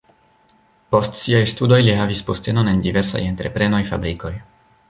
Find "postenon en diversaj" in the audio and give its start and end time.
2.31-3.25